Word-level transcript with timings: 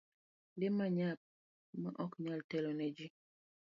Lee 0.57 0.73
manyap 0.77 1.19
ma 1.81 1.89
ok 2.03 2.11
nyal 2.23 2.41
telo 2.49 2.71
ne 2.75 2.87
ji. 2.95 3.07